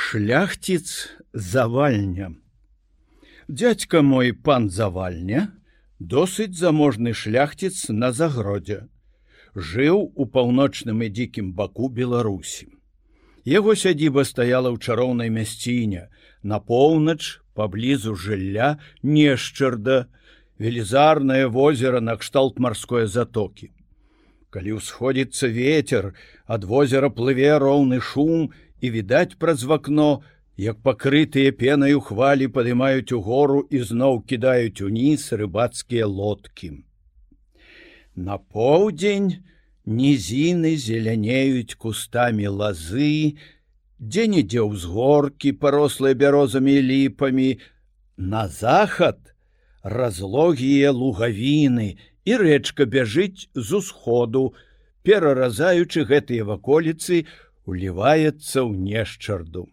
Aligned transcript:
шляхціц 0.00 1.08
завальня. 1.32 2.32
Дядька 3.48 4.00
мой 4.00 4.32
пан 4.32 4.70
завальня 4.70 5.50
досыць 5.98 6.54
заможны 6.54 7.12
шляхціц 7.12 7.90
на 7.90 8.12
загродзе. 8.12 8.86
Жыў 9.56 9.98
у 10.14 10.24
паўночным 10.34 11.02
і 11.02 11.08
дзікім 11.10 11.50
баку 11.52 11.90
беларусі. 11.90 12.68
Яго 13.42 13.74
сядзіба 13.74 14.22
стаяла 14.22 14.70
ў 14.70 14.78
чароўнай 14.78 15.34
мясціне 15.34 16.06
на 16.46 16.62
поўнач 16.62 17.42
паблізу 17.58 18.14
жылля 18.14 18.78
нешчарда 19.02 20.06
велізарнае 20.62 21.50
возера 21.50 21.98
накшталт 21.98 22.62
марской 22.62 23.10
затокі. 23.10 23.74
Калі 24.54 24.78
ўсходзіцца 24.78 25.50
ветер 25.50 26.14
ад 26.46 26.64
возера 26.64 27.10
плыве 27.10 27.58
роўны 27.58 27.98
шум 28.00 28.54
і 28.80 28.90
відаць 28.90 29.38
праз 29.38 29.64
вакно 29.64 30.22
як 30.58 30.82
пакрытыя 30.82 31.52
пенаю 31.54 32.00
хвалі 32.02 32.48
падымаюць 32.54 33.14
у 33.14 33.20
гору 33.22 33.60
і 33.70 33.82
зноў 33.90 34.22
кідаюць 34.26 34.82
уніз 34.82 35.30
рыбацкія 35.32 36.06
лодкі. 36.06 36.82
На 38.14 38.38
поўдзень 38.38 39.30
нізіны 39.86 40.74
зелянеюць 40.76 41.78
кустамі 41.78 42.50
лазы 42.50 43.38
дзе-нідзе 43.98 44.66
ўзгоркі 44.66 45.54
парослыя 45.62 46.18
бярозамі 46.18 46.74
ліпамі. 46.82 47.50
На 48.18 48.48
захад 48.50 49.18
разлогія 49.82 50.90
лугавіны 50.90 51.94
і 52.26 52.32
рэчка 52.42 52.84
бяжыць 52.84 53.46
з 53.54 53.68
усходу, 53.78 54.54
пераразаючы 55.06 56.02
гэтыя 56.04 56.44
ваколіцы, 56.44 57.24
уліваецца 57.68 58.64
ў 58.64 58.70
нешчарду. 58.80 59.68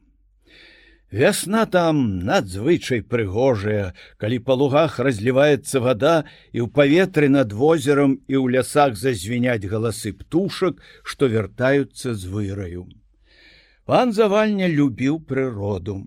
Вясна 1.16 1.63
там 1.66 2.02
надзвычай 2.27 3.02
прыгожая, 3.13 3.93
калі 4.20 4.40
па 4.48 4.57
лугах 4.60 4.98
разліваецца 4.99 5.79
вада 5.79 6.15
і 6.52 6.65
ў 6.65 6.68
паветры 6.76 7.29
над 7.32 7.55
возерам 7.55 8.18
і 8.27 8.35
ў 8.35 8.57
лясах 8.57 8.99
зазвіняць 8.99 9.63
галасы 9.63 10.12
птушак, 10.12 10.82
што 11.07 11.32
вяртаюцца 11.32 12.18
з 12.20 12.34
выраю. 12.34 12.84
Пан 13.85 14.12
завальня 14.18 14.68
любіў 14.68 15.21
прыроду. 15.30 16.04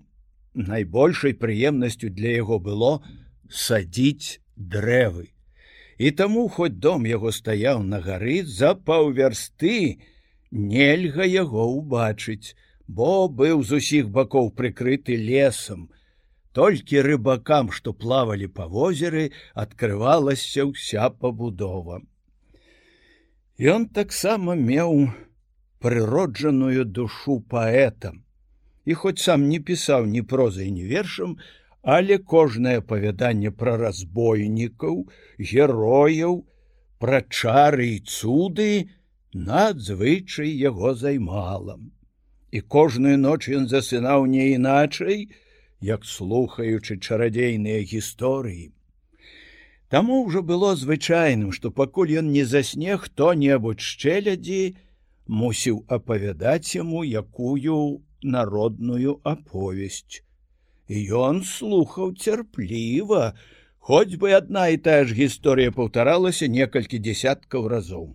Найбольшай 0.53 1.33
прыемнасцю 1.33 2.13
для 2.13 2.37
яго 2.37 2.59
было 2.59 2.93
садзіць 3.49 4.43
дрэвы 4.55 5.29
і 5.99 6.11
таму 6.11 6.47
хоць 6.47 6.79
дом 6.83 7.05
яго 7.05 7.31
стаяў 7.35 7.83
на 7.83 7.99
гары 7.99 8.41
за 8.47 8.71
паўвярсты 8.89 9.99
нельга 10.51 11.25
яго 11.25 11.65
ўбачыць 11.75 12.55
бо 12.87 13.29
быў 13.29 13.63
з 13.63 13.79
усіх 13.81 14.09
бакоў 14.09 14.49
прыкрыты 14.59 15.15
лесам. 15.15 15.89
Толькі 16.57 17.03
рыбакам 17.05 17.69
што 17.71 17.93
плавалі 17.93 18.47
па 18.47 18.65
возеры 18.65 19.29
открывалася 19.53 20.65
ўся 20.65 21.09
пабудова. 21.09 22.01
Ён 23.59 23.85
таксама 23.93 24.55
меў 24.55 25.13
прыроджаную 25.79 26.85
душу 26.85 27.39
паэтам. 27.53 28.25
І 28.89 28.97
хоць 28.97 29.21
сам 29.21 29.45
не 29.49 29.59
пісаў 29.59 30.09
ні 30.09 30.25
прозай 30.25 30.71
ні 30.73 30.83
вершам 30.89 31.37
але 31.81 32.17
кожнае 32.17 32.77
апавяданне 32.81 33.51
пра 33.51 33.77
разбойнікаў, 33.77 35.07
герояў, 35.39 36.45
пра 36.99 37.21
чары 37.29 37.87
і 37.95 37.99
цуды 38.03 38.89
надзвычай 39.33 40.49
яго 40.49 40.93
займала. 40.95 41.79
І 42.51 42.61
кожную 42.61 43.17
ноч 43.17 43.49
ён 43.49 43.67
засынаў 43.69 44.25
не 44.25 44.53
іначай, 44.55 45.29
як 45.81 46.05
слухаючы 46.05 46.97
чарадзейныя 46.97 47.85
гісторыі. 47.85 48.71
Таму 49.89 50.21
ўжо 50.25 50.41
было 50.45 50.75
звычайным, 50.75 51.51
што 51.51 51.71
пакуль 51.71 52.13
ён 52.21 52.31
не 52.31 52.45
засне 52.45 52.97
хто-небудзь 52.97 53.85
шчэлядзі, 53.91 54.75
мусіў 55.25 55.85
апавядаць 55.87 56.75
яму 56.75 57.05
якую 57.05 58.01
народную 58.21 59.21
аповесць 59.23 60.25
і 60.89 61.05
ён 61.13 61.43
слухаў 61.45 62.13
цярпліва, 62.17 63.33
хоць 63.77 64.17
бы 64.17 64.33
адна 64.33 64.67
і 64.73 64.81
тая 64.85 65.05
ж 65.05 65.13
гісторыя 65.13 65.71
паўтаралася 65.71 66.49
некалькі 66.49 66.97
десяткаў 66.97 67.69
разоў. 67.69 68.07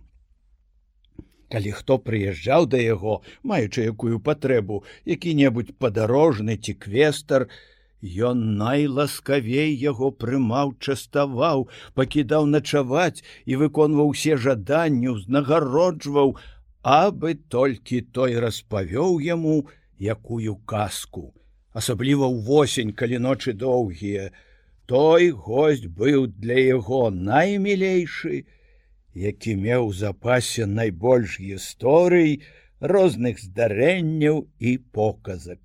Калі 1.53 1.71
хто 1.77 1.97
прыязджаў 2.01 2.65
да 2.65 2.81
яго, 2.81 3.21
маючы 3.43 3.85
якую 3.85 4.19
патрэбу, 4.19 4.83
які-небудзь 5.05 5.77
падарожны 5.77 6.57
ці 6.57 6.73
квестар, 6.73 7.49
Ён 8.05 8.41
найласкавей 8.57 9.71
яго 9.81 10.11
прымаў, 10.11 10.73
частаваў, 10.77 11.65
пакідаў 11.97 12.45
начаваць 12.45 13.23
і 13.45 13.55
выконваў 13.61 14.11
усе 14.13 14.37
жаданні, 14.37 15.09
узнагароджваў, 15.09 16.35
абы 16.85 17.33
толькі 17.49 18.01
той 18.13 18.37
распавёў 18.37 19.17
яму 19.25 19.65
якую 19.97 20.55
казку. 20.69 21.33
Асабліва 21.73 22.29
ўвосень, 22.29 22.93
калі 22.93 23.17
ночы 23.25 23.53
доўгія, 23.57 24.29
той 24.85 25.31
госць 25.31 25.89
быў 25.89 26.27
для 26.29 26.59
яго 26.61 27.09
наймілейшы, 27.09 28.45
які 29.15 29.55
меў 29.55 29.91
запасе 29.93 30.65
найбольш 30.65 31.39
гісторый, 31.39 32.43
розных 32.79 33.39
здарэнняў 33.39 34.45
і 34.59 34.77
показак. 34.91 35.59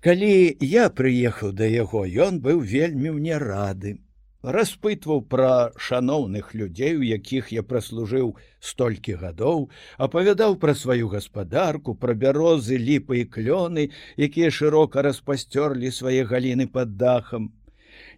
Калі 0.00 0.56
я 0.60 0.88
прыехаў 0.90 1.52
да 1.52 1.66
яго, 1.66 2.06
ён 2.06 2.40
быў 2.40 2.62
вельмі 2.62 3.12
мне 3.18 3.38
рады 3.38 3.98
распытваў 4.42 5.22
пра 5.30 5.72
шаноўных 5.78 6.54
людзей, 6.54 6.96
у 6.96 7.02
якіх 7.02 7.52
я 7.52 7.62
праслужыў 7.62 8.34
столькі 8.60 9.14
гадоў, 9.14 9.70
апавядаў 9.98 10.56
пра 10.58 10.74
сваю 10.74 11.08
гаспадарку, 11.08 11.94
пра 11.94 12.14
бярозы, 12.14 12.76
ліпы 12.76 13.22
і 13.22 13.24
клёны, 13.30 13.90
якія 14.16 14.50
шырока 14.50 15.02
распасцёрлі 15.02 15.90
свае 15.90 16.24
галіны 16.26 16.66
пад 16.66 16.96
дахам. 16.96 17.52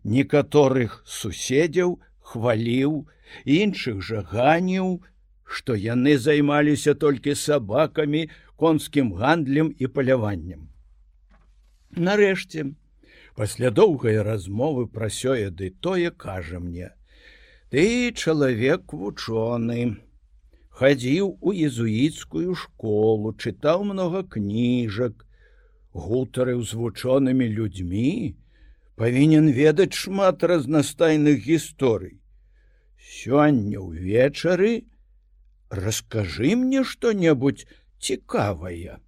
Некаторых 0.04 1.02
суседзяў 1.06 2.00
хваліў, 2.30 3.04
іншых 3.44 4.00
жа 4.08 4.22
ганіў, 4.30 5.00
што 5.44 5.76
яны 5.78 6.16
займаліся 6.28 6.94
толькі 6.94 7.34
сабакамі, 7.40 8.28
конскім 8.56 9.12
гандлем 9.18 9.74
і 9.78 9.90
паляваннем. 9.98 10.70
Нарэшце, 11.94 12.72
пасля 13.34 13.70
доўгай 13.70 14.20
размовы 14.22 14.86
пра 14.86 15.08
сёе 15.10 15.50
ды 15.50 15.70
тое 15.86 16.10
кажа 16.24 16.60
мне 16.66 16.90
ты 17.74 17.84
чалавек 18.12 18.94
вучоны 18.94 19.78
хадзіў 20.80 21.30
у 21.40 21.54
езуіцкую 21.68 22.54
школу 22.62 23.34
чытаў 23.34 23.84
много 23.90 24.22
кніжак 24.36 25.26
гутарыў 26.06 26.62
з 26.70 26.78
вучонымі 26.82 27.50
людзьмі 27.58 28.14
павінен 29.00 29.50
ведаць 29.60 29.94
шмат 30.00 30.44
разнастайных 30.50 31.40
гісторый 31.46 32.18
сёння 33.14 33.80
ўвечары 33.84 34.74
расскажы 35.70 36.54
мне 36.60 36.84
что-небудзь 36.84 37.66
цікавае 37.98 39.00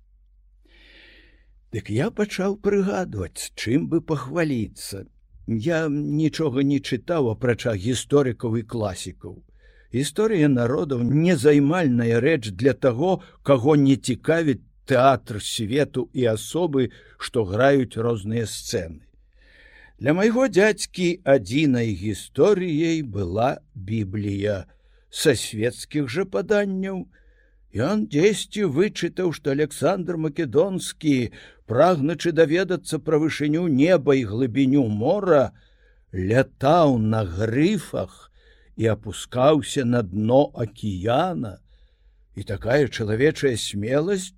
Дык 1.75 1.91
я 1.93 2.07
пачаў 2.19 2.55
прыгадваць, 2.65 3.53
чым 3.61 3.89
бы 3.93 4.01
пахваліцца. 4.01 5.03
Я 5.47 5.81
нічога 5.91 6.63
не 6.69 6.79
чытаў 6.81 7.29
апрача 7.33 7.75
гісторыкаў 7.75 8.57
і 8.61 8.63
класікаў. 8.75 9.35
Гісторыя 9.93 10.49
народаў 10.49 11.03
незаймальная 11.03 12.21
рэч 12.25 12.55
для 12.63 12.73
таго, 12.73 13.21
каго 13.43 13.77
не 13.77 13.97
цікавіць 13.97 14.63
тэатр 14.87 15.43
свету 15.43 16.09
і 16.13 16.27
асобы, 16.33 16.91
што 17.19 17.45
граюць 17.45 17.99
розныя 18.09 18.47
сцэны. 18.47 19.06
Для 19.99 20.13
майго 20.13 20.49
дзядзькі 20.49 21.07
адзінай 21.25 21.93
гісторыяй 21.97 23.03
была 23.03 23.59
біблія 23.75 24.65
са 25.11 25.33
свецкіх 25.33 26.11
жа 26.13 26.25
паданняў, 26.29 27.07
Ён 27.77 28.07
дзесьці 28.09 28.65
вычытаў, 28.73 29.33
што 29.37 29.53
Александр 29.53 30.17
Македонскі, 30.17 31.33
прагначы 31.69 32.33
даведацца 32.33 32.99
пра 32.99 33.19
вышыню 33.21 33.67
неба 33.69 34.17
і 34.17 34.25
глыбіню 34.25 34.87
мора, 34.89 35.53
лятаў 36.15 36.97
на 36.97 37.21
грыфах 37.25 38.33
і 38.81 38.89
апускаўся 38.97 39.85
на 39.85 40.01
дно 40.03 40.49
акіяна. 40.55 41.59
І 42.37 42.49
такая 42.49 42.89
чалавечая 42.89 43.57
смеласць 43.61 44.33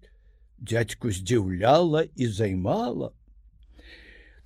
дядьку 0.58 1.14
здзіўляла 1.14 2.06
і 2.16 2.26
займала. 2.26 3.12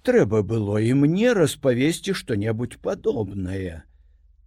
Трэба 0.02 0.42
было 0.42 0.82
і 0.82 0.92
мне 0.98 1.32
распавесці 1.38 2.14
што-небудзь 2.18 2.82
падобнае. 2.82 3.82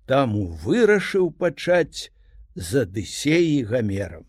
Таму 0.05 0.47
вырашыў 0.63 1.31
пачаць 1.31 2.11
з 2.55 2.85
адысеі 2.85 3.63
гамерам 3.71 4.25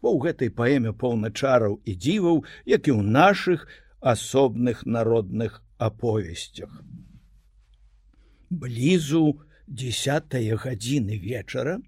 бо 0.00 0.14
ў 0.14 0.18
гэтай 0.26 0.50
паэме 0.60 0.92
поўна 0.96 1.30
чараў 1.30 1.78
і 1.84 1.94
дзіваў, 1.94 2.42
як 2.64 2.88
і 2.88 2.92
ў 2.96 3.02
нашых 3.04 3.66
асобных 4.00 4.84
народных 4.86 5.60
аповесцях. 5.78 6.70
Блізу 8.50 9.40
десятая 9.66 10.56
гадзіны 10.56 11.20
вечара, 11.20 11.78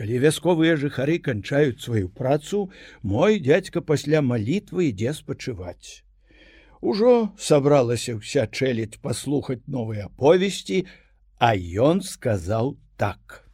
калі 0.00 0.20
вясковыя 0.24 0.76
жыхары 0.80 1.18
канчаюць 1.18 1.80
сваю 1.84 2.12
працу, 2.20 2.68
мой 3.02 3.40
дядзька 3.40 3.80
пасля 3.80 4.22
малітвы 4.22 4.92
ідзе 4.92 5.16
спачываць. 5.16 6.04
Ужо 6.80 7.34
сабралася 7.38 8.14
ўся 8.18 8.46
чэлядь 8.46 9.00
паслухаць 9.02 9.66
новыя 9.66 10.06
аповесці, 10.06 10.86
а 11.38 11.54
ён 11.58 12.02
сказаў 12.06 12.78
так: 12.96 13.44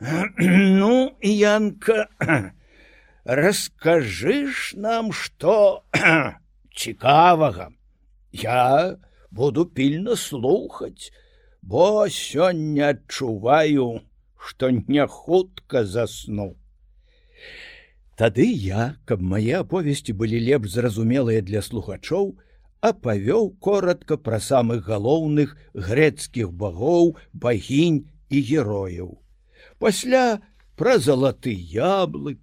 «Ну, 0.80 1.16
Янка, 1.20 2.08
расскажыш 3.24 4.74
нам, 4.76 5.12
што 5.12 5.84
цікавага. 6.76 7.72
Я 8.32 8.96
буду 9.30 9.64
пільна 9.66 10.16
слухаць, 10.16 11.12
бо 11.62 12.08
сёння 12.08 12.92
адчуваю, 12.92 14.04
што 14.36 14.70
не 14.70 15.06
хутка 15.06 15.84
засну. 15.84 16.56
Тады 18.16 18.44
я, 18.44 18.96
каб 19.08 19.24
мае 19.24 19.64
аповесці 19.64 20.12
былі 20.12 20.40
лепш 20.44 20.76
зразумелыя 20.76 21.40
для 21.40 21.62
слухачоў, 21.64 22.36
апавёў 22.80 23.50
коротко 23.60 24.16
пра 24.16 24.40
самых 24.40 24.86
галоўных 24.88 25.56
грецкіх 25.74 26.52
багоў, 26.52 27.16
багінь 27.32 28.06
і 28.30 28.40
герояў. 28.40 29.10
Пасля 29.78 30.40
пра 30.76 30.96
залаты 30.98 31.52
яблык, 31.52 32.40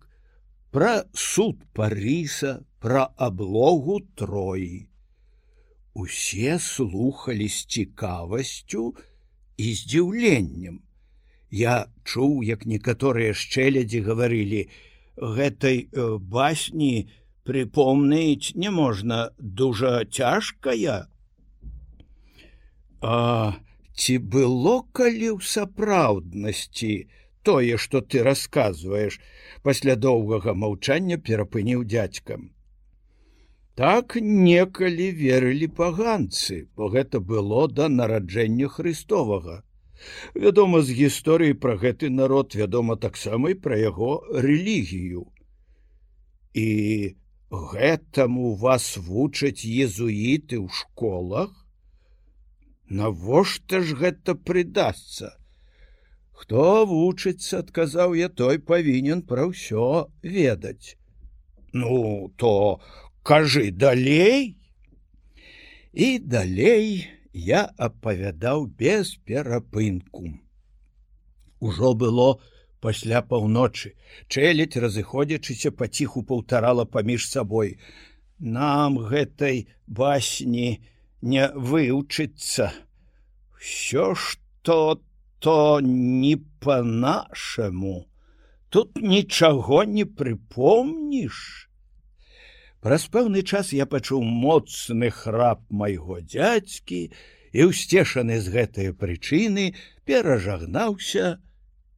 пра 0.72 1.06
суд 1.14 1.64
Парыса, 1.74 2.62
пра 2.80 3.10
аблогу 3.18 4.00
троі. 4.16 4.90
Усе 5.94 6.60
слухали 6.60 7.50
з 7.50 7.66
цікавасцю 7.66 8.94
і 9.58 9.74
здзіўленнем. 9.74 10.84
Я 11.50 11.88
чуў, 12.04 12.44
як 12.44 12.68
некаторыя 12.70 13.34
шчэлядзі 13.34 14.04
гаварылі: 14.06 14.70
гэтай 15.18 15.90
э, 15.90 16.18
басні, 16.20 17.10
припомніць 17.48 18.56
не 18.64 18.72
можна 18.78 19.20
дужа 19.62 19.94
цяжкая 20.06 20.98
а 23.02 23.18
ці 23.94 24.18
было 24.36 24.76
калі 25.00 25.30
ў 25.36 25.40
сапраўднасці 25.54 26.92
тое 27.48 27.78
что 27.78 28.02
ты 28.02 28.24
рассказываешь? 28.28 29.22
Пасля 29.64 29.96
доўгага 29.96 30.54
маўчання 30.54 31.18
перапыніў 31.30 31.86
дядзькам 31.96 32.50
так 33.78 34.18
некалі 34.22 35.08
верылі 35.22 35.70
паганцы 35.80 36.60
бо 36.76 36.90
гэта 36.98 37.24
было 37.32 37.68
да 37.80 37.88
нараджэння 37.94 38.68
христовага 38.74 39.62
вядома 40.36 40.82
з 40.82 40.96
гісторыі 40.98 41.58
пра 41.66 41.76
гэты 41.84 42.10
народ 42.10 42.56
вядома 42.56 42.96
таксама 42.96 43.54
і 43.54 43.58
пра 43.66 43.78
яго 43.78 44.24
рэлігію. 44.34 45.26
І 46.54 46.68
гэтаму 47.52 48.56
вас 48.56 48.98
вучаць 48.98 49.64
езуіты 49.64 50.60
ў 50.60 50.68
школах? 50.68 51.52
Навошта 52.90 53.82
ж 53.82 53.96
гэта 53.96 54.36
прыдасца? 54.36 55.36
Хто 56.32 56.86
вучыцца 56.86 57.64
адказаў 57.64 58.14
я 58.20 58.30
той 58.30 58.60
павінен 58.60 59.24
пра 59.24 59.48
ўсё 59.48 60.12
ведаць. 60.22 60.96
Ну 61.74 62.32
то 62.36 62.80
кажы 63.24 63.72
далей. 63.72 64.56
І 65.94 66.20
далей 66.20 67.08
я 67.34 67.64
апавядаў 67.78 68.68
без 68.68 69.16
перапынку. 69.26 70.30
Ужо 71.60 71.94
было 71.94 72.36
у 72.36 72.57
пасля 72.80 73.22
паўночы. 73.22 73.96
Чэлядь 74.28 74.78
разыходзячыся 74.78 75.72
паціху 75.72 76.24
паўтарала 76.24 76.86
паміж 76.86 77.28
сабой. 77.30 77.80
Нам 78.40 78.98
гэтай 78.98 79.68
басні 79.88 80.82
не 81.22 81.50
вывучыцца 81.56 82.72
все 83.60 84.14
что 84.16 85.02
то 85.40 85.80
не 85.82 86.36
по-нашаму 86.60 88.08
тут 88.70 88.96
нічаго 88.96 89.84
не 89.84 90.06
прыпомніш 90.06 91.70
праз 92.82 93.08
пэўны 93.10 93.42
час 93.42 93.74
я 93.74 93.86
пачуў 93.90 94.22
моцны 94.22 95.10
храп 95.10 95.66
майго 95.70 96.22
дзядзькі 96.22 97.02
і 97.58 97.68
ўсцешаны 97.72 98.38
з 98.38 98.54
гэтыя 98.54 98.94
прычыны 98.94 99.74
перажагнаўся 100.06 101.42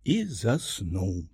і 0.09 0.23
заснуў. 0.25 1.27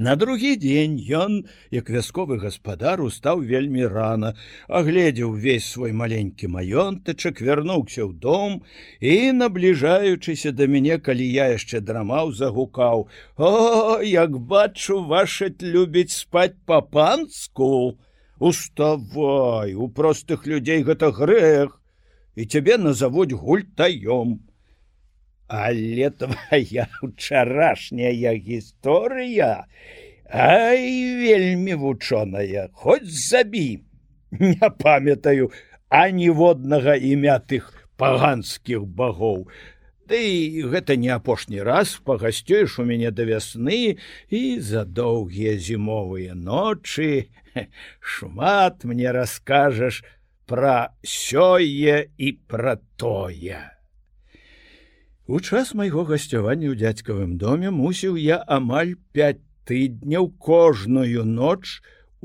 На 0.00 0.14
другі 0.16 0.50
дзень 0.56 0.96
ён, 1.16 1.32
як 1.76 1.90
вясковы 1.92 2.36
гаспадар 2.40 3.02
устаў 3.04 3.42
вельмі 3.44 3.84
рана, 3.94 4.30
агледзеў 4.80 5.34
увесь 5.36 5.68
свой 5.68 5.92
маленькі 5.92 6.48
маёнтачак, 6.56 7.42
вярнуўся 7.44 8.08
ў 8.08 8.16
дом 8.16 8.64
і, 9.00 9.36
набліжаючыся 9.36 10.52
да 10.56 10.68
мяне, 10.74 10.96
калі 10.96 11.28
я 11.28 11.52
яшчэ 11.52 11.84
драмаў, 11.84 12.32
загукаў: 12.32 13.08
«О, 13.36 14.00
як 14.00 14.40
бачу, 14.52 15.04
вашаць 15.04 15.60
любіць 15.60 16.16
спаць 16.16 16.56
па-панску, 16.64 18.00
Уставай, 18.40 19.74
у 19.74 19.88
простых 19.88 20.46
людзей 20.48 20.80
гэта 20.80 21.12
грэх, 21.12 21.76
і 22.40 22.48
цябе 22.48 22.80
назавуць 22.80 23.36
гультаём 23.36 24.40
але 25.50 26.10
твоя 26.14 26.86
учарашняя 27.02 28.34
гісторыя 28.38 29.66
ай 30.30 30.86
вельмі 31.18 31.74
вучоная. 31.74 32.70
Хоць 32.72 33.10
забі 33.10 33.82
не 34.30 34.70
памятаю 34.78 35.50
аніводнага 35.90 36.94
імя 36.94 37.42
тых 37.42 37.74
паганскіх 37.98 38.86
багоў. 38.86 39.50
Ты 40.06 40.62
гэта 40.70 40.94
не 40.94 41.10
апошні 41.10 41.66
раз 41.66 41.98
пагасцёеш 42.06 42.78
у 42.78 42.86
мяне 42.86 43.10
да 43.10 43.26
вясны 43.26 43.98
і 44.30 44.42
за 44.62 44.86
доўгія 44.86 45.58
зімовыя 45.58 46.38
ночы 46.38 47.26
шмат 47.98 48.86
мне 48.86 49.10
раскажаш 49.10 50.02
пра 50.46 50.94
сёе 51.02 52.06
і 52.06 52.32
пра 52.46 52.78
тое 52.94 53.79
У 55.30 55.38
час 55.38 55.68
майго 55.78 56.02
гасцявання 56.06 56.66
ў 56.72 56.76
дзядзькавым 56.78 57.34
доме 57.38 57.70
мусіў 57.70 58.16
я 58.18 58.38
амаль 58.54 58.96
пять 59.14 59.38
тыдняў 59.70 60.26
кожную 60.46 61.22
ноч 61.22 61.78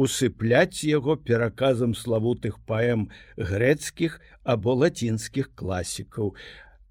усыпляць 0.06 0.82
яго 0.90 1.14
пераказам 1.30 1.94
славутых 2.00 2.56
паэм 2.72 3.04
грэцкіх 3.38 4.18
або 4.42 4.74
лацінскіх 4.82 5.52
класікаў. 5.54 6.34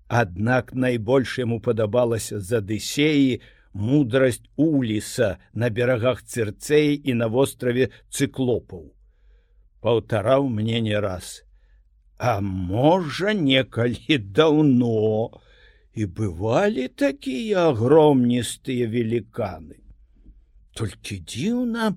Аднак 0.06 0.71
найбольш 0.87 1.35
яму 1.42 1.59
падабалася 1.59 2.38
з 2.38 2.62
адысеі 2.62 3.42
мудрасць 3.75 4.47
уліса 4.54 5.35
на 5.50 5.66
берагах 5.66 6.23
цырцеі 6.23 6.94
і 6.94 7.18
на 7.25 7.26
востраве 7.26 7.90
цыклопаў. 8.14 8.87
Паўтараў 9.83 10.47
мне 10.47 10.78
не 10.78 10.94
раз. 10.94 11.40
А 12.23 12.38
можа, 12.38 13.35
некалі 13.35 14.23
даўно, 14.38 15.42
і 15.94 16.06
бывалі 16.06 16.88
такія 16.88 17.70
агромністыя 17.70 18.90
веліканы. 18.90 19.78
Толькі 20.74 21.22
дзіўна, 21.22 21.94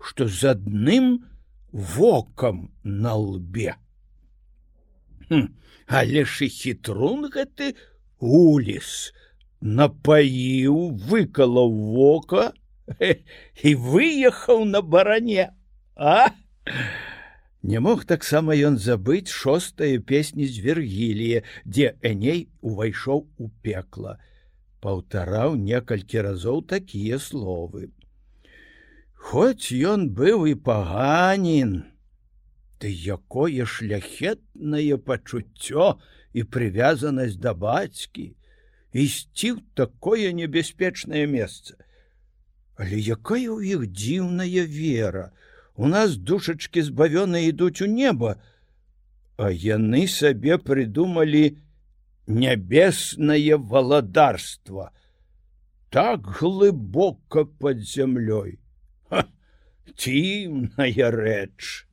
што 0.00 0.28
з 0.28 0.52
адным 0.52 1.24
вокам 1.72 2.68
на 2.84 3.14
лбе. 3.16 3.74
Хм, 5.28 5.48
але 5.88 6.24
ж 6.28 6.44
і 6.44 6.48
хітрун 6.52 7.30
гэты 7.32 7.72
уліс 8.20 9.12
напаіў, 9.64 10.92
выкалаў 11.08 11.72
вока 11.96 12.52
і 13.68 13.74
выехаў 13.74 14.68
на 14.68 14.84
баране, 14.84 15.48
а! 15.96 16.28
Не 17.64 17.80
мог 17.80 18.04
таксама 18.04 18.52
ён 18.68 18.74
забыць 18.76 19.32
шостая 19.32 19.96
песні 20.08 20.44
з 20.44 20.60
вергілія, 20.64 21.40
дзе 21.64 21.94
Эней 22.04 22.42
увайшоў 22.60 23.22
у 23.40 23.48
пекла, 23.64 24.18
паўтараў 24.84 25.56
некалькі 25.56 26.24
разоў 26.26 26.60
такія 26.68 27.16
словы. 27.16 27.88
Хоць 29.16 29.72
ён 29.72 30.10
быў 30.18 30.44
і 30.50 30.54
паганін, 30.66 31.72
ты 32.84 32.92
якое 32.92 33.64
шляхетнае 33.64 35.00
пачуццё 35.00 35.86
і 36.36 36.44
прывязанасць 36.44 37.40
да 37.40 37.56
бацькі, 37.56 38.26
ісці 38.92 39.56
ў 39.56 39.64
такое 39.72 40.36
небяспечнае 40.36 41.24
месца. 41.24 41.80
Але 42.76 43.00
якая 43.00 43.48
ў 43.48 43.72
іх 43.72 43.88
дзіўная 43.88 44.68
вера 44.68 45.32
у 45.76 45.86
нас 45.86 46.16
душачки 46.16 46.82
збавёныя 46.82 47.50
ідуць 47.52 47.82
у 47.86 47.88
неба 47.90 48.34
а 49.36 49.50
яны 49.50 50.06
сабе 50.08 50.58
прыдумалі 50.58 51.44
нябеснае 52.26 53.58
валадарства 53.72 54.90
так 55.90 56.28
глыбока 56.42 57.44
под 57.44 57.82
зямлёй 57.94 58.58
цімная 59.98 61.10
рэч 61.18 61.84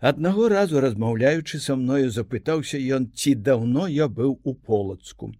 аднаго 0.00 0.48
разу 0.48 0.80
размаўляючы 0.80 1.60
са 1.60 1.76
мною 1.76 2.10
запытаўся 2.10 2.80
ён 2.96 3.12
ці 3.14 3.34
даўно 3.34 3.86
я 3.88 4.08
быў 4.08 4.40
у 4.42 4.54
полацку. 4.54 5.32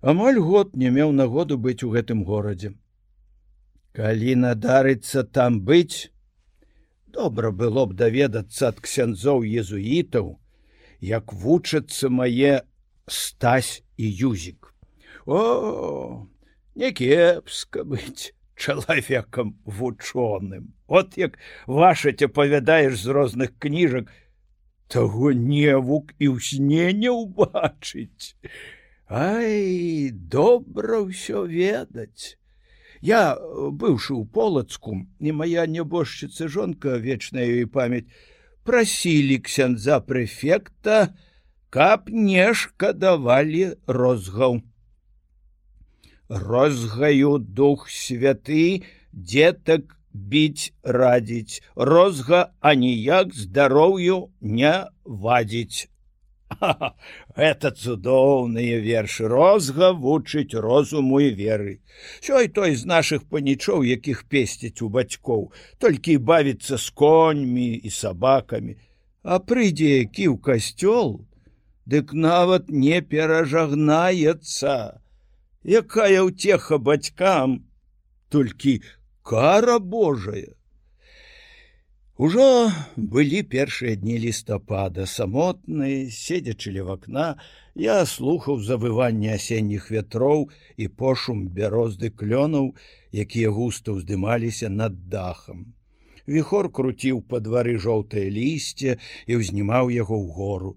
Амаль 0.00 0.38
год 0.38 0.76
не 0.76 0.90
меў 0.90 1.12
нагоду 1.12 1.58
быць 1.58 1.82
у 1.86 1.90
гэтым 1.90 2.24
горадзе. 2.24 2.74
Калі 3.94 4.34
надарыцца 4.34 5.22
там 5.24 5.60
быць 5.62 6.10
добра 7.12 7.50
было 7.50 7.86
б 7.86 7.94
даведацца 7.94 8.70
ад 8.72 8.80
ксяндзоў 8.84 9.44
езуітаў 9.62 10.38
як 11.00 11.32
вучацца 11.32 12.08
мае 12.08 12.62
стась 13.06 13.82
і 13.96 14.06
юзік. 14.30 14.74
О 15.26 16.26
не 16.74 16.92
кепска 16.92 17.84
быць 17.84 18.32
чалавекам 18.56 19.58
вучоным. 19.64 20.74
От 20.86 21.18
як 21.18 21.38
ваша 21.66 22.12
те 22.12 22.28
павядаеш 22.28 22.98
з 23.00 23.06
розных 23.06 23.54
кніжак 23.58 24.10
таго 24.88 25.32
невук 25.32 26.14
і 26.18 26.32
ў 26.32 26.40
сне 26.40 26.92
не 26.92 27.12
ўбачыць. 27.12 28.34
Ай 29.08 30.10
добра 30.12 31.04
ўсё 31.04 31.44
ведаць 31.44 32.37
я 33.02 33.36
быўшы 33.38 34.14
ў 34.14 34.24
полацку 34.32 35.06
не 35.20 35.32
моя 35.32 35.66
нябожчыца 35.66 36.48
жонка 36.48 36.96
вечная 36.96 37.46
ёй 37.46 37.66
памяць 37.66 38.08
прасілі 38.64 39.38
ксяндза 39.46 40.00
прэфекта 40.00 41.14
каб 41.70 42.08
не 42.08 42.52
шкадавалі 42.54 43.76
розгаў 43.86 44.60
розгаю 46.28 47.38
дух 47.38 47.88
святы 47.88 48.82
детак 49.12 49.94
біць 50.12 50.72
радзіць 50.84 51.62
розга 51.76 52.50
аніяк 52.60 53.34
здароўю 53.34 54.18
не 54.40 54.74
вадзіць 55.04 55.88
это 57.36 57.70
цудоўныя 57.70 58.80
вершы 58.80 59.28
розга 59.28 59.92
вучыць 59.92 60.54
розуму 60.54 61.20
і 61.20 61.30
веры. 61.36 61.80
Сёй 62.20 62.48
той 62.48 62.74
з 62.74 62.86
наших 62.86 63.28
панічоў 63.28 63.84
якіх 63.84 64.24
песціць 64.28 64.82
у 64.82 64.88
бацькоў. 64.88 65.52
Толькі 65.78 66.18
бавіцца 66.18 66.78
з 66.78 66.90
коньмі 66.90 67.76
і 67.76 67.90
сабакамі. 67.90 68.76
А 69.22 69.38
прыйдзе 69.38 70.08
які 70.08 70.32
ў 70.32 70.36
касцёл 70.40 71.28
дык 71.86 72.12
нават 72.12 72.68
не 72.68 73.00
перажагнаецца. 73.00 75.00
Якая 75.64 76.24
ўцеха 76.24 76.78
бацькам 76.78 77.68
толькі 78.28 78.80
кара 79.22 79.78
Божая 79.78 80.57
Ужо 82.26 82.44
былі 83.14 83.40
першыя 83.50 83.96
дні 83.98 84.14
лістапада 84.22 85.04
самотныя 85.10 85.98
седзячы 86.14 86.72
ля 86.76 86.86
вакна 86.88 87.26
я 87.82 87.98
слухаў 88.12 88.58
завыванне 88.68 89.30
асенніх 89.34 89.86
вятроў 89.94 90.42
і 90.82 90.88
пошум 91.02 91.44
бярозды 91.60 92.10
клёнаў 92.22 92.66
якія 93.24 93.54
густа 93.60 93.94
ўздымаліся 94.00 94.72
над 94.80 94.98
дахам 95.14 95.62
віхор 96.26 96.72
круціў 96.80 97.22
па 97.30 97.38
двары 97.46 97.78
жоўтае 97.86 98.26
лісце 98.40 98.98
і 99.30 99.38
ўзнімаў 99.38 99.94
яго 100.00 100.18
ў 100.18 100.38
гору 100.42 100.74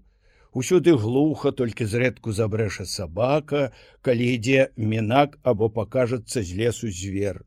Усюды 0.60 0.94
глуха 0.94 1.50
толькі 1.58 1.88
зрэдку 1.90 2.32
забрэша 2.38 2.84
сабака, 2.84 3.72
калі 4.04 4.34
ідзе 4.36 4.66
мінак 4.76 5.38
або 5.42 5.70
пакажацца 5.72 6.42
з 6.44 6.58
лесу 6.58 6.90
звер. 6.92 7.40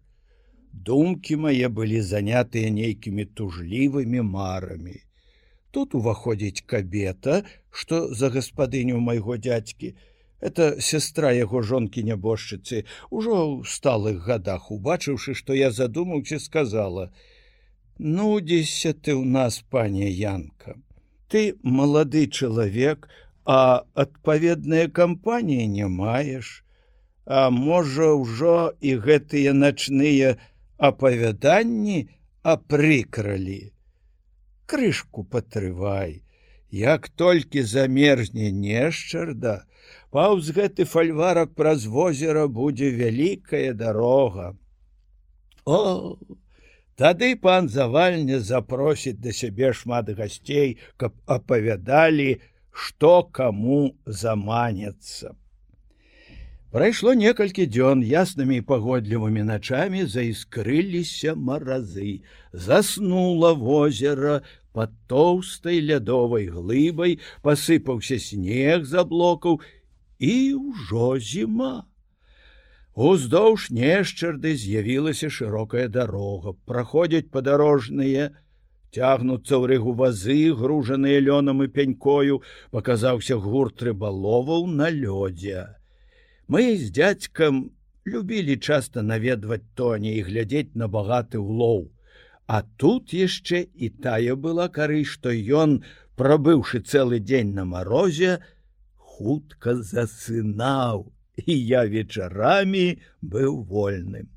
Думкі 0.89 1.38
мае 1.46 1.70
былі 1.79 2.01
занятыя 2.01 2.72
нейкімі 2.77 3.25
тужлівымі 3.39 4.22
марамі. 4.22 4.98
Тут 5.72 5.96
уваходзіць 5.96 6.65
кабета, 6.74 7.44
што 7.70 8.13
за 8.13 8.29
гаспадыню 8.29 9.00
майго 9.00 9.38
дядзькі. 9.38 9.96
Это 10.39 10.79
сястра 10.79 11.32
яго 11.32 11.62
жонкі 11.62 12.03
нябожчыцы, 12.03 12.84
ужо 13.10 13.32
ў 13.32 13.67
сталых 13.75 14.24
гадах, 14.27 14.72
убачыўшы, 14.72 15.34
што 15.34 15.53
я 15.53 15.72
задумаўся, 15.72 16.39
сказала: 16.39 17.12
«Нудзіся 17.98 18.94
ты 18.94 19.15
ў 19.15 19.24
нас, 19.24 19.63
пане 19.70 20.12
Янка 20.12 20.75
ты 21.36 21.55
малады 21.63 22.27
чалавек 22.27 23.08
а 23.46 23.86
адпаведныя 24.03 24.89
кампаніі 25.00 25.65
не 25.77 25.88
маеш 25.96 26.51
а 27.25 27.50
можа 27.55 28.12
ўжо 28.22 28.55
і 28.89 28.96
гэтыя 29.05 29.53
начныя 29.58 30.36
апавяданні 30.77 31.98
апрыкралі 32.44 33.60
крышку 34.65 35.24
патрывай 35.24 36.22
як 36.72 37.10
толькі 37.10 37.63
замерзне 37.63 38.51
нешчарда 38.51 39.58
паўз 40.15 40.51
гэты 40.55 40.86
фальварак 40.86 41.53
праз 41.60 41.86
возера 41.86 42.48
будзе 42.48 42.89
вялікая 43.03 43.74
дарога 43.74 44.55
о 45.65 46.17
Тады 46.96 47.36
пан 47.36 47.67
завальня 47.67 48.39
запросіць 48.39 49.20
да 49.20 49.32
сябе 49.36 49.74
шмат 49.75 50.10
гасцей, 50.15 50.77
каб 50.96 51.12
апавядалі, 51.27 52.39
што 52.72 53.24
каму 53.39 53.79
заманецца. 54.05 55.36
Прайшло 56.75 57.13
некалькі 57.15 57.63
дзён 57.72 58.01
яснымі 58.03 58.58
і 58.60 58.63
пагодлівымі 58.70 59.44
начамі 59.50 60.01
заіскрыліся 60.13 61.32
маразы, 61.50 62.15
заснула 62.51 63.51
возера 63.55 64.34
под 64.75 64.91
тоўстай 65.08 65.79
лядовай 65.79 66.50
глыбай, 66.55 67.13
пасыпаўся 67.48 68.17
снег 68.20 68.84
за 68.89 69.05
блокаў 69.08 69.62
і 70.20 70.36
ўжо 70.55 71.08
зіма. 71.29 71.88
Уздоўж 72.91 73.70
нешчарды 73.72 74.53
з'явілася 74.60 75.32
шырокая 75.32 75.88
дарога, 75.88 76.58
праходзяць 76.67 77.32
падарожныя, 77.32 78.27
цягнуцца 78.91 79.55
ў 79.55 79.63
рэгу 79.72 79.96
вазы, 80.03 80.51
гружаныя 80.51 81.24
лёнам 81.24 81.63
і 81.63 81.72
пянькою, 81.72 82.44
паказаўся 82.75 83.39
гурт 83.39 83.79
рыбаловаў 83.79 84.67
на 84.75 84.91
лёдзе. 84.91 85.79
Мы 86.48 86.78
з 86.78 86.92
дзядзькам 86.94 87.72
любілі 88.06 88.56
часта 88.62 89.02
наведваць 89.02 89.66
тоні 89.74 90.14
і 90.18 90.25
глядзець 90.28 90.78
на 90.78 90.88
багаты 90.88 91.42
ўлоў. 91.42 91.90
А 92.46 92.62
тут 92.78 93.14
яшчэ 93.18 93.66
і 93.74 93.90
тая 94.06 94.38
была 94.38 94.70
кары, 94.70 95.02
што 95.10 95.34
ён, 95.34 95.82
прабыўшы 96.14 96.86
цэлы 96.86 97.18
дзень 97.20 97.58
на 97.58 97.66
марозе, 97.66 98.38
хутка 98.96 99.74
засынаў 99.82 101.10
і 101.42 101.52
я 101.52 101.84
вечарамі 101.90 103.02
быў 103.22 103.66
вольным. 103.66 104.30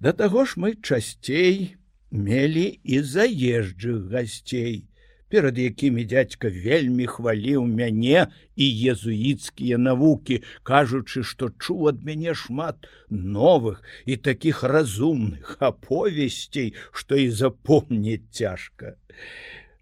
Да 0.00 0.12
таго 0.12 0.44
ж 0.44 0.58
мы 0.58 0.74
часцей 0.82 1.78
мелі 2.10 2.66
і 2.82 3.00
заезджых 3.06 4.10
гасцей, 4.10 4.89
перад 5.30 5.58
якімі 5.58 6.04
дядзька 6.04 6.50
вельмі 6.50 7.06
хваліў 7.06 7.64
мяне 7.64 8.26
і 8.56 8.66
езуіцкія 8.92 9.78
навукі, 9.78 10.42
кажучы, 10.66 11.22
што 11.22 11.50
чуў 11.54 11.88
ад 11.94 12.02
мяне 12.04 12.34
шмат 12.34 12.90
новых 13.08 13.80
і 14.04 14.18
такіх 14.18 14.62
разумных 14.74 15.56
аповесцей, 15.60 16.74
што 16.92 17.16
і 17.16 17.30
запомніць 17.30 18.28
цяжка. 18.34 18.98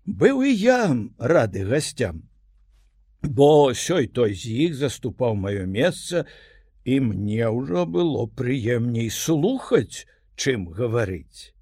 Быў 0.04 0.44
і 0.44 0.52
я 0.54 0.80
рады 1.18 1.64
гасцям, 1.68 2.28
бо 3.22 3.72
сёй 3.74 4.06
той 4.06 4.34
з 4.34 4.52
іх 4.68 4.74
заступаў 4.76 5.34
маё 5.34 5.66
месца 5.66 6.24
і 6.84 7.00
мне 7.00 7.48
ўжо 7.48 7.84
было 7.84 8.24
прыемней 8.40 9.10
слухаць 9.10 10.06
чым 10.36 10.68
гаварыць 10.72 11.52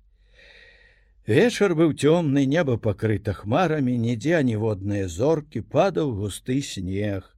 вечар 1.27 1.75
быў 1.75 1.95
цёмны 1.95 2.47
неба 2.47 2.77
пакрыта 2.89 3.33
хмарамі 3.35 3.97
нідзе 3.99 4.43
ніводныя 4.51 5.09
зоркі 5.09 5.65
падаў 5.77 6.13
густы 6.21 6.61
снег 6.63 7.33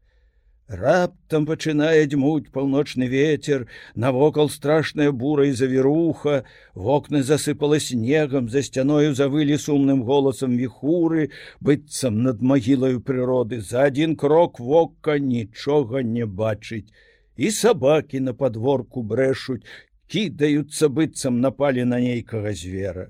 Раптам 0.68 1.46
пачынае 1.48 2.04
дзьмуць 2.12 2.52
паўночны 2.52 3.06
ветер, 3.08 3.64
навокал 3.94 4.50
страшная 4.52 5.12
бура 5.12 5.46
і 5.48 5.52
завіруха, 5.56 6.44
вокны 6.74 7.22
засыпала 7.22 7.80
снегам, 7.80 8.50
за 8.50 8.60
сцяною 8.62 9.14
завылі 9.14 9.56
сумным 9.56 10.04
голасам 10.04 10.60
віхуры, 10.60 11.30
быццам 11.60 12.20
над 12.22 12.42
магілаю 12.42 13.00
прыроды, 13.00 13.62
за 13.64 13.88
адзін 13.88 14.14
крок 14.16 14.60
вока 14.60 15.16
нічога 15.16 16.04
не 16.04 16.26
бачыць. 16.26 16.92
І 17.36 17.50
сабакі 17.50 18.20
на 18.20 18.34
падворку 18.34 19.02
брэшуць, 19.02 19.64
кідаюцца 20.12 20.92
быццам 20.92 21.40
напалі 21.40 21.88
на 21.88 21.96
нейкага 21.96 22.52
звера. 22.52 23.08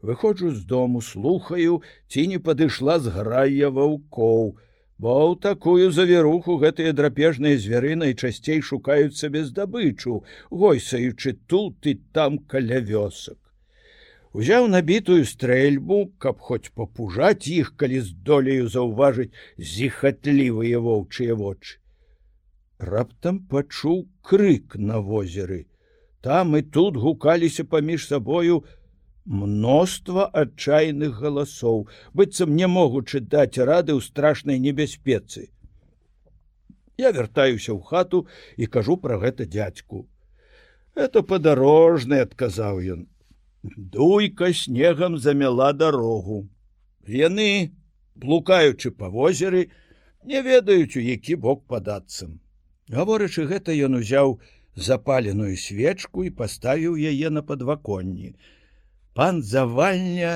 Выходжу 0.00 0.54
з 0.54 0.64
дому, 0.64 1.02
слухаю, 1.02 1.82
ці 2.06 2.26
не 2.30 2.38
падышла 2.38 2.98
зграя 3.02 3.70
ваўкоў, 3.74 4.54
бо 4.98 5.10
ў 5.10 5.40
такую 5.42 5.90
завіруху 5.90 6.58
гэтыя 6.62 6.94
драпежныя 6.94 7.58
звяры 7.58 7.98
найчасцей 7.98 8.62
шукаюць 8.62 9.18
сабе 9.18 9.42
здабычу, 9.42 10.22
гойсаючы 10.50 11.34
тут 11.50 11.86
і 11.86 11.98
там 12.14 12.38
каля 12.38 12.78
вёсак. 12.78 13.38
Узяў 14.38 14.68
набітую 14.70 15.24
стрэльбу, 15.26 16.14
каб 16.22 16.38
хоць 16.38 16.70
папужаць 16.70 17.50
іх, 17.50 17.74
калі 17.74 17.98
здолею 18.06 18.68
заўважыць 18.70 19.34
зіхатлівыя 19.58 20.78
воўчыя 20.78 21.34
вочы. 21.34 21.82
Раптам 22.78 23.42
пачуў 23.50 24.06
крык 24.22 24.78
на 24.78 25.00
возеры. 25.02 25.66
Там 26.20 26.56
і 26.56 26.62
тут 26.62 26.96
гукаліся 26.96 27.64
паміж 27.64 28.06
сабою 28.06 28.62
мноства 29.28 30.24
адчайных 30.42 31.20
галасоў, 31.20 31.86
быццам 32.12 32.56
не 32.56 32.66
могучы 32.66 33.20
даць 33.20 33.60
рады 33.60 33.92
ў 33.94 34.00
страшнай 34.00 34.58
небяспецы. 34.58 35.52
Я 36.96 37.12
вяртаюся 37.12 37.76
ў 37.76 37.80
хату 37.84 38.26
і 38.56 38.66
кажу 38.66 38.96
пра 38.96 39.20
гэта 39.22 39.46
дзядзьку. 39.46 40.08
Это 40.96 41.22
падарожны, 41.22 42.24
адказаў 42.26 42.82
ён 42.96 43.06
дуйка 43.62 44.52
снегам 44.52 45.18
замяла 45.18 45.72
дарогу. 45.72 46.48
Яны, 47.06 47.72
блукаючы 48.14 48.90
па 48.90 49.08
возеры, 49.08 49.70
не 50.24 50.42
ведаюць, 50.42 50.96
у 50.96 51.00
які 51.00 51.36
бок 51.36 51.64
падацца. 51.66 52.28
Гаворачы 52.88 53.46
гэта 53.46 53.72
ён 53.72 53.98
узяў 54.00 54.40
запаленую 54.74 55.56
свечку 55.56 56.24
і 56.24 56.30
паставіў 56.30 56.96
яе 56.96 57.30
на 57.30 57.42
падваконні. 57.42 58.34
Пан 59.18 59.38
завальня 59.42 60.32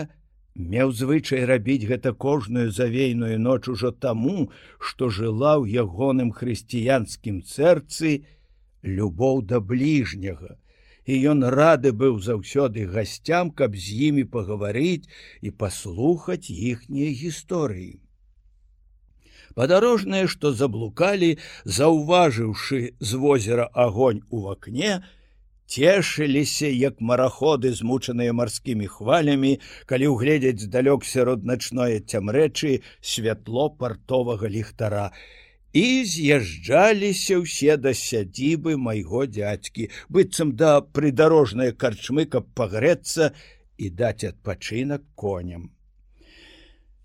меў 0.70 0.90
звычай 1.00 1.44
рабіць 1.48 1.86
гэта 1.90 2.10
кожную 2.24 2.72
завейную 2.78 3.38
ноч 3.42 3.68
ужо 3.72 3.92
таму, 4.06 4.50
што 4.86 5.08
жыла 5.18 5.52
ў 5.62 5.70
ягоным 5.84 6.32
хрысціянскім 6.38 7.36
сэрцы 7.46 8.26
любоў 8.82 9.46
да 9.52 9.62
бліжняга 9.62 10.58
і 11.06 11.20
ён 11.34 11.46
рады 11.54 11.94
быў 12.02 12.18
заўсёды 12.26 12.90
гасцям, 12.90 13.54
каб 13.54 13.78
з 13.78 14.10
імі 14.10 14.26
пагаварыць 14.34 15.06
і 15.42 15.54
паслухаць 15.62 16.50
іхнія 16.50 17.14
гісторыі. 17.22 18.02
Падарожныя, 19.54 20.26
што 20.26 20.54
заблукалі, 20.58 21.36
заўважыўшы 21.78 22.84
з 22.98 23.24
возера 23.26 23.70
агонь 23.86 24.22
у 24.30 24.46
вакне, 24.50 25.02
цешыліся, 25.72 26.68
як 26.68 27.00
мараходы, 27.00 27.72
змучаныя 27.72 28.36
марскімі 28.36 28.88
хвалямі, 28.92 29.52
калі 29.88 30.12
ўгледзяць 30.12 30.68
здалёк 30.68 31.08
сярод 31.08 31.48
начное 31.48 32.00
цямрэчы 32.00 32.82
святло 33.00 33.70
партовага 33.80 34.52
ліхтара 34.52 35.08
і 35.72 36.04
з'язджаліся 36.04 37.40
ўсе 37.40 37.76
да 37.80 37.96
сядзібы 37.96 38.76
майго 38.76 39.24
дзядзькі, 39.24 39.88
быццам 40.12 40.52
да 40.52 40.80
прыдарожныя 40.84 41.72
карчмы, 41.72 42.28
каб 42.28 42.52
пагрэцца 42.52 43.32
і 43.80 43.88
даць 43.88 44.28
адпачынак 44.28 45.08
коням. 45.16 45.72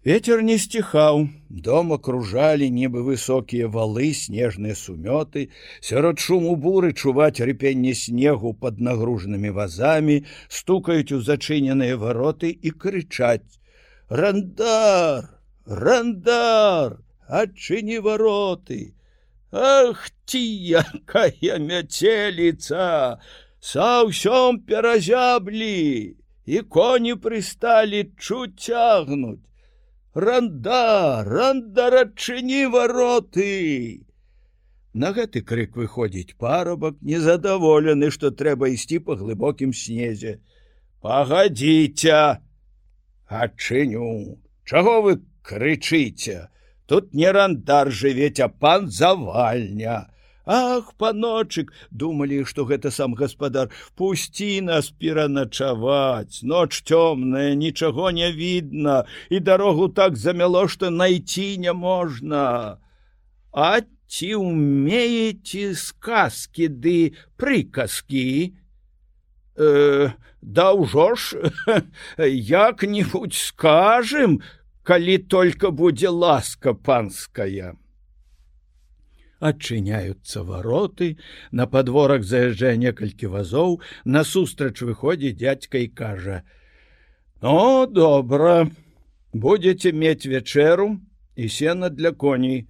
Вецер 0.06 0.42
не 0.42 0.58
сціхаў, 0.58 1.28
дома 1.50 1.98
кружалі 1.98 2.70
нібы 2.70 3.04
высокія 3.08 3.68
валы, 3.68 4.14
снежныя 4.14 4.76
сумёты, 4.76 5.50
сярод 5.82 6.20
шуму 6.20 6.56
буры 6.56 6.94
чуваць 6.94 7.42
рыпенне 7.42 7.94
снегу 7.94 8.54
под 8.54 8.80
нагружанымі 8.80 9.50
вазамі, 9.50 10.24
стукаюць 10.48 11.12
у 11.12 11.20
зачыненыя 11.22 11.98
вароты 11.98 12.54
і 12.54 12.72
крычаць: 12.72 13.60
«Рандар! 14.10 15.42
Рандар! 15.66 17.02
адчыні 17.28 18.00
вароты 18.00 18.94
ах 19.52 20.08
ці 20.32 20.44
якая 20.82 21.60
мяцеліца 21.64 23.20
са 23.60 23.88
ўсём 24.08 24.64
перазяблі 24.68 26.16
і 26.48 26.62
коні 26.76 27.16
прысталі 27.20 28.04
чуць 28.16 28.56
цягнуць 28.56 29.47
ранда 30.18 31.24
ранда 31.26 31.88
адчыні 32.02 32.66
вароты 32.74 34.02
на 34.98 35.12
гэты 35.14 35.44
крык 35.46 35.78
выходзіць 35.78 36.34
парабак 36.42 36.98
незадаволены 37.06 38.10
што 38.16 38.32
трэба 38.34 38.72
ісці 38.74 38.98
па 39.10 39.18
глыбокім 39.20 39.74
снезе. 39.78 40.40
Пагадзіця 41.06 42.42
адчыню! 43.30 44.42
Чаго 44.66 44.96
вы 45.06 45.14
крычыце? 45.46 46.50
Тут 46.88 47.14
не 47.14 47.30
рандар 47.30 47.94
жывець 47.94 48.42
а 48.42 48.50
пан 48.50 48.90
завальня 48.90 50.08
ах 50.48 50.94
паночык 50.98 51.74
думалі 51.92 52.44
што 52.48 52.66
гэта 52.70 52.92
сам 52.92 53.14
гаспадар 53.20 53.70
пусці 54.00 54.50
нас 54.70 54.90
пераначаваць 55.04 56.42
ноч 56.42 56.82
цёмная 56.88 57.54
нічаго 57.60 58.12
не 58.12 58.32
відно 58.32 59.04
і 59.30 59.40
дарогу 59.40 59.90
так 59.90 60.16
замяло 60.16 60.68
што 60.68 60.90
найти 60.90 61.58
не 61.58 61.74
можна 61.74 62.80
а 63.52 63.82
ці 64.08 64.36
умееце 64.40 65.76
сказкі 65.76 66.68
ды 66.72 67.00
прыказкі 67.36 68.56
э, 69.60 70.12
да 70.42 70.68
ўжо 70.72 71.16
ж 71.16 71.52
як-нибудь 72.28 73.36
скажем 73.36 74.40
калі 74.88 75.18
только 75.18 75.72
будзе 75.72 76.08
ласка 76.08 76.74
панская. 76.74 77.76
Адчыняюцца 79.40 80.44
вароты, 80.44 81.18
на 81.52 81.68
падворах 81.68 82.24
заязджае 82.24 82.78
некалькі 82.78 83.30
вазоў, 83.34 83.80
насустрач 84.06 84.82
выходзіць 84.82 85.38
дядзька 85.38 85.78
і 85.78 85.88
кажа: 85.88 86.42
«Ну 87.42 87.86
добра, 87.86 88.72
будете 89.34 89.94
мець 89.94 90.26
вячэру 90.26 90.98
і 91.36 91.50
сена 91.50 91.90
для 91.90 92.12
коней. 92.12 92.68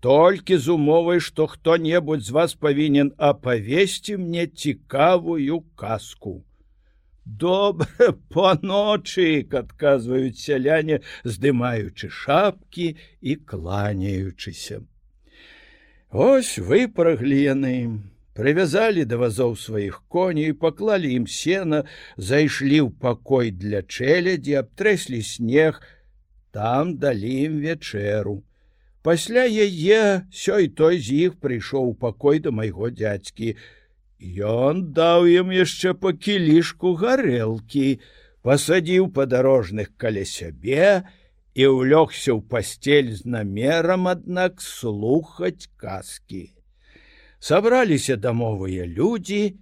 Толькі 0.00 0.56
з 0.56 0.68
умовай, 0.68 1.20
што 1.20 1.46
хто-небудзь 1.46 2.26
з 2.26 2.30
вас 2.30 2.54
павінен 2.54 3.12
апавесці 3.18 4.16
мне 4.16 4.46
цікавую 4.46 5.60
казку 5.76 6.44
добра 7.28 8.12
паночык 8.32 9.54
адказваюць 9.60 10.40
сяляне 10.40 11.00
здымаючы 11.24 12.08
шапкі 12.08 12.86
і 13.20 13.36
кланяючыся 13.50 14.80
ось 16.12 16.58
выпраглі 16.58 17.38
яны 17.42 17.74
прывязалі 18.38 19.04
да 19.04 19.20
вазоў 19.20 19.54
сваіх 19.60 20.02
коней 20.08 20.52
паклалі 20.52 21.12
ім 21.20 21.26
сена 21.26 21.84
зайшлі 22.16 22.80
ў 22.86 22.90
пакой 23.06 23.50
для 23.50 23.82
чэлядзі 23.82 24.60
абтрэслі 24.64 25.22
снег 25.22 25.80
там 26.50 26.96
далі 26.98 27.32
ім 27.46 27.58
вячэру 27.64 28.42
пасля 29.08 29.44
яе 29.48 30.28
сёй 30.28 30.68
той 30.68 30.98
з 31.00 31.18
іх 31.26 31.36
прыйшоў 31.40 31.92
у 31.92 31.94
пакой 31.94 32.40
да 32.44 32.50
майго 32.52 32.90
дзядзькі. 32.92 33.54
Ён 34.52 34.82
даў 34.92 35.28
ім 35.32 35.54
яшчэ 35.54 35.94
па 35.94 36.12
кілішку 36.12 36.92
гарэлкі, 37.00 37.86
пасадзіў 38.42 39.08
падарожных 39.16 39.94
каля 39.96 40.24
сябе 40.28 41.08
і 41.54 41.64
ўлёгся 41.66 42.34
ў 42.34 42.40
пасцель 42.48 43.12
з 43.14 43.24
намерам, 43.24 44.08
аднак 44.08 44.60
слухаць 44.62 45.70
казкі. 45.76 46.52
Сабраліся 47.38 48.16
дамовыя 48.16 48.86
людзі, 48.86 49.58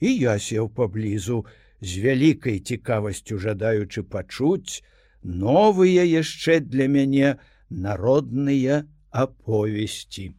і 0.00 0.08
я 0.18 0.38
сеў 0.38 0.68
паблізу, 0.74 1.46
з 1.80 2.04
вялікай 2.04 2.60
цікавасцю 2.60 3.38
жадаючы 3.38 4.02
пачуць 4.02 4.82
новыя 5.22 6.04
яшчэ 6.04 6.60
для 6.60 6.88
мяне 6.88 7.36
народныя 7.70 8.84
аповесці. 9.10 10.34